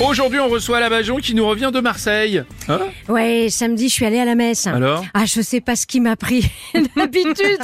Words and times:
Aujourd'hui, 0.00 0.40
on 0.40 0.48
reçoit 0.48 0.80
Labajon 0.80 1.16
qui 1.18 1.34
nous 1.34 1.46
revient 1.46 1.70
de 1.72 1.78
Marseille. 1.80 2.42
Hein 2.68 2.80
Ouais, 3.08 3.46
samedi, 3.48 3.88
je 3.88 3.94
suis 3.94 4.04
allée 4.04 4.18
à 4.18 4.24
la 4.24 4.34
messe. 4.34 4.66
Alors? 4.66 5.04
Ah, 5.14 5.24
je 5.24 5.40
sais 5.40 5.60
pas 5.60 5.76
ce 5.76 5.86
qui 5.86 6.00
m'a 6.00 6.16
pris. 6.16 6.44
D'habitude, 6.96 7.62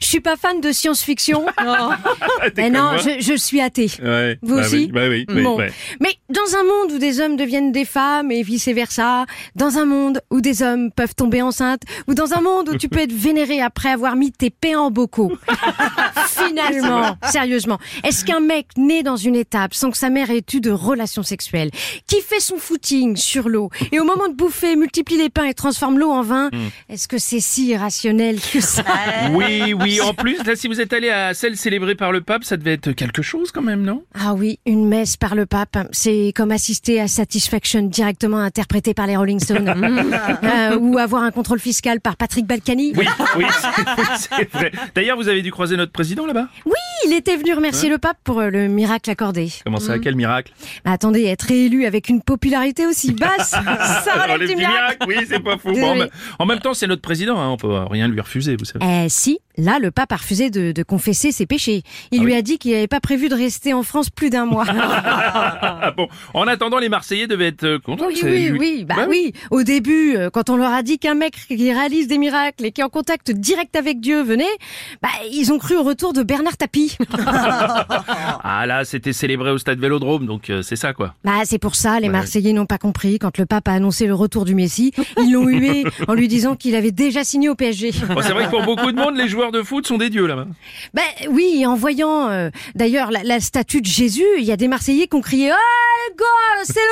je 0.00 0.06
suis 0.06 0.20
pas 0.20 0.36
fan 0.36 0.60
de 0.62 0.72
science-fiction. 0.72 1.44
T'es 2.54 2.70
Mais 2.70 2.70
comme 2.70 2.72
non, 2.72 2.96
je, 2.96 3.20
je 3.20 3.34
suis 3.36 3.60
athée. 3.60 3.90
Ouais, 4.02 4.38
Vous 4.42 4.56
bah 4.56 4.62
aussi 4.62 4.74
oui, 4.76 4.90
bah 4.92 5.08
oui, 5.08 5.26
oui, 5.28 5.42
Bon. 5.42 5.58
ouais. 5.58 5.70
Mais 6.00 6.14
dans 6.30 6.56
un 6.58 6.64
monde 6.64 6.92
où 6.94 6.98
des 6.98 7.20
hommes 7.20 7.36
deviennent 7.36 7.72
des 7.72 7.84
femmes 7.84 8.32
et 8.32 8.42
vice-versa, 8.42 9.26
dans 9.54 9.76
un 9.76 9.84
monde 9.84 10.22
où 10.30 10.40
des 10.40 10.62
hommes 10.62 10.90
peuvent 10.90 11.14
tomber 11.14 11.42
enceintes, 11.42 11.82
ou 12.08 12.14
dans 12.14 12.32
un 12.32 12.40
monde 12.40 12.70
où 12.70 12.76
tu 12.78 12.88
peux 12.88 13.00
être 13.00 13.12
vénéré 13.12 13.60
après 13.60 13.90
avoir 13.90 14.16
mis 14.16 14.32
tes 14.32 14.50
paix 14.50 14.74
en 14.76 14.90
bocaux. 14.90 15.32
Finalement, 16.46 17.16
sérieusement, 17.30 17.78
est-ce 18.04 18.24
qu'un 18.24 18.40
mec 18.40 18.66
né 18.76 19.02
dans 19.02 19.16
une 19.16 19.36
étape 19.36 19.74
sans 19.74 19.90
que 19.90 19.96
sa 19.96 20.10
mère 20.10 20.30
ait 20.30 20.42
eu 20.54 20.60
de 20.60 20.70
relations 20.70 21.22
sexuelles, 21.22 21.70
qui 22.06 22.20
fait 22.20 22.40
son 22.40 22.56
footing 22.58 23.16
sur 23.16 23.48
l'eau 23.48 23.70
et 23.92 24.00
au 24.00 24.04
moment 24.04 24.28
de 24.28 24.34
bouffer 24.34 24.76
multiplie 24.76 25.16
les 25.16 25.28
pains 25.30 25.44
et 25.44 25.54
transforme 25.54 25.98
l'eau 25.98 26.10
en 26.10 26.22
vin, 26.22 26.50
Hmm. 26.52 26.68
est-ce 26.90 27.08
que 27.08 27.18
c'est 27.18 27.40
si 27.40 27.68
irrationnel 27.68 28.38
que 28.40 28.60
ça? 28.60 28.84
Oui, 29.32 29.74
oui, 29.74 30.00
en 30.00 30.14
plus, 30.14 30.42
là, 30.44 30.54
si 30.54 30.68
vous 30.68 30.80
êtes 30.80 30.92
allé 30.92 31.10
à 31.10 31.34
celle 31.34 31.56
célébrée 31.56 31.94
par 31.94 32.12
le 32.12 32.20
pape, 32.20 32.44
ça 32.44 32.56
devait 32.56 32.74
être 32.74 32.92
quelque 32.92 33.22
chose 33.22 33.50
quand 33.52 33.62
même, 33.62 33.82
non? 33.82 34.04
Ah 34.14 34.34
oui, 34.34 34.58
une 34.66 34.86
messe 34.86 35.16
par 35.16 35.34
le 35.34 35.46
pape, 35.46 35.88
c'est 35.92 36.32
comme 36.36 36.52
assister 36.52 37.00
à 37.00 37.08
Satisfaction 37.08 37.82
directement 37.82 38.38
interprété 38.38 38.94
par 38.94 39.06
les 39.06 39.16
Rolling 39.16 39.40
Stones. 39.40 39.74
Euh, 40.46 40.76
ou 40.78 40.98
avoir 40.98 41.22
un 41.22 41.30
contrôle 41.30 41.58
fiscal 41.58 42.00
par 42.00 42.16
Patrick 42.16 42.46
Balkany. 42.46 42.92
Oui, 42.96 43.06
oui, 43.36 43.44
c'est 43.60 43.68
oui, 43.98 44.04
c'est 44.18 44.52
vrai. 44.52 44.72
D'ailleurs, 44.94 45.16
vous 45.16 45.28
avez 45.28 45.42
dû 45.42 45.50
croiser 45.50 45.76
notre 45.76 45.92
président 45.92 46.25
là-bas? 46.26 46.48
Oui, 46.64 46.72
il 47.06 47.12
était 47.12 47.36
venu 47.36 47.54
remercier 47.54 47.88
le 47.88 47.98
pape 47.98 48.18
pour 48.24 48.40
euh, 48.40 48.50
le 48.50 48.68
miracle 48.68 49.10
accordé. 49.10 49.50
Comment 49.64 49.80
ça, 49.80 49.98
quel 49.98 50.14
miracle? 50.16 50.52
Mais 50.84 50.90
attendez, 50.90 51.24
être 51.24 51.42
réélu 51.42 51.86
avec 51.86 52.08
une 52.08 52.22
popularité 52.22 52.86
aussi 52.86 53.12
basse, 53.12 53.50
ça 54.04 54.22
relève 54.22 54.48
du 54.48 54.56
miracle. 54.56 55.06
Oui, 55.06 55.16
c'est 55.28 55.40
pas 55.42 55.58
fou. 55.58 55.72
Bon, 55.72 56.06
en 56.38 56.46
même 56.46 56.60
temps, 56.60 56.74
c'est 56.74 56.86
notre 56.86 57.02
président, 57.02 57.40
hein, 57.40 57.48
on 57.50 57.56
peut 57.56 57.72
rien 57.90 58.08
lui 58.08 58.20
refuser, 58.20 58.56
vous 58.56 58.64
savez. 58.64 58.84
Eh 59.04 59.08
si, 59.08 59.38
là 59.56 59.78
le 59.78 59.90
pape 59.90 60.12
a 60.12 60.16
refusé 60.16 60.50
de, 60.50 60.72
de 60.72 60.82
confesser 60.82 61.32
ses 61.32 61.46
péchés. 61.46 61.82
Il 62.12 62.20
Ah 62.20 62.24
lui 62.24 62.32
oui 62.32 62.38
a 62.38 62.42
dit 62.42 62.58
qu'il 62.58 62.72
n'avait 62.72 62.86
pas 62.86 63.00
prévu 63.00 63.28
de 63.28 63.34
rester 63.34 63.72
en 63.74 63.82
France 63.82 64.10
plus 64.10 64.30
d'un 64.30 64.46
mois. 64.46 64.64
Ah 65.78 65.92
bon, 65.96 66.08
en 66.34 66.46
attendant, 66.48 66.78
les 66.78 66.88
Marseillais 66.88 67.26
devaient 67.26 67.48
être 67.48 67.64
euh, 67.64 67.78
contents. 67.78 68.06
Oui, 68.08 68.18
oui, 68.22 68.48
lui. 68.48 68.58
oui, 68.58 68.84
bah 68.84 68.94
Ouais. 68.98 69.06
oui. 69.08 69.32
Au 69.50 69.62
début, 69.62 70.16
euh, 70.16 70.30
quand 70.30 70.50
on 70.50 70.56
leur 70.56 70.72
a 70.72 70.82
dit 70.82 70.98
qu'un 70.98 71.14
mec 71.14 71.34
qui 71.48 71.72
réalise 71.72 72.08
des 72.08 72.18
miracles 72.18 72.64
et 72.64 72.72
qui 72.72 72.80
est 72.80 72.84
en 72.84 72.88
contact 72.88 73.30
direct 73.30 73.76
avec 73.76 74.00
Dieu 74.00 74.22
venait, 74.22 74.44
bah 75.02 75.08
ils 75.32 75.52
ont 75.52 75.58
cru 75.58 75.76
au 75.76 75.82
retour 75.82 76.12
de 76.12 76.22
Bernard 76.22 76.56
Tapie. 76.56 76.96
Ah 78.58 78.66
là, 78.66 78.86
c'était 78.86 79.12
célébré 79.12 79.50
au 79.50 79.58
stade 79.58 79.78
Vélodrome, 79.78 80.24
donc 80.24 80.48
euh, 80.48 80.62
c'est 80.62 80.76
ça 80.76 80.94
quoi. 80.94 81.14
bah 81.24 81.42
c'est 81.44 81.58
pour 81.58 81.74
ça, 81.74 82.00
les. 82.00 82.08
Marseillais 82.08 82.54
n'ont 82.54 82.64
pas 82.64 82.78
compris 82.78 83.18
quand 83.18 83.36
le 83.36 83.44
pape 83.44 83.68
a 83.68 83.72
annoncé 83.72 84.06
le 84.06 84.14
retour 84.14 84.46
du 84.46 84.54
Messie. 84.54 84.92
Ils 85.18 85.30
l'ont 85.32 85.46
hué 85.46 85.84
en 86.08 86.14
lui 86.14 86.26
disant 86.26 86.56
qu'il 86.56 86.74
avait 86.74 86.92
déjà 86.92 87.22
signé 87.22 87.50
au 87.50 87.54
PSG. 87.54 87.92
Bon, 88.08 88.22
c'est 88.22 88.32
vrai 88.32 88.46
que 88.46 88.50
pour 88.50 88.62
beaucoup 88.62 88.90
de 88.90 88.96
monde, 88.96 89.16
les 89.16 89.28
joueurs 89.28 89.52
de 89.52 89.62
foot 89.62 89.86
sont 89.86 89.98
des 89.98 90.08
dieux 90.08 90.26
là-bas. 90.26 90.46
Ben 90.94 91.02
oui, 91.28 91.66
en 91.66 91.74
voyant 91.74 92.30
euh, 92.30 92.48
d'ailleurs 92.74 93.10
la, 93.10 93.22
la 93.24 93.40
statue 93.40 93.82
de 93.82 93.86
Jésus, 93.86 94.24
il 94.38 94.44
y 94.44 94.52
a 94.52 94.56
des 94.56 94.68
Marseillais 94.68 95.06
qui 95.06 95.16
ont 95.16 95.20
crié 95.20 95.50
c'est 95.50 96.12
le 96.12 96.16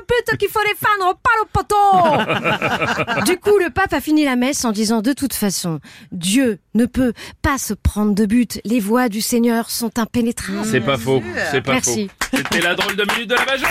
but 0.00 0.38
qu'il 0.38 0.48
faut 0.48 0.60
défendre, 0.62 1.18
pas 1.22 1.30
le 1.40 1.46
poteau 1.52 3.24
Du 3.32 3.38
coup, 3.38 3.58
le 3.58 3.70
pape 3.70 3.92
a 3.92 4.00
fini 4.00 4.24
la 4.24 4.36
messe 4.36 4.64
en 4.64 4.72
disant 4.72 5.02
de 5.02 5.12
toute 5.12 5.34
façon, 5.34 5.80
Dieu 6.12 6.58
ne 6.74 6.86
peut 6.86 7.12
pas 7.42 7.58
se 7.58 7.74
prendre 7.74 8.14
de 8.14 8.26
but, 8.26 8.60
les 8.64 8.80
voies 8.80 9.08
du 9.08 9.20
Seigneur 9.20 9.70
sont 9.70 9.98
impénétrables. 9.98 10.64
C'est 10.64 10.80
pas 10.80 10.98
faux, 10.98 11.22
c'est 11.50 11.62
pas 11.62 11.72
Merci. 11.74 12.08
faux. 12.08 12.36
C'était 12.36 12.60
la 12.60 12.74
drôle 12.74 12.96
de 12.96 13.04
minute 13.14 13.30
de 13.30 13.34
la 13.34 13.44
Bajon 13.44 13.66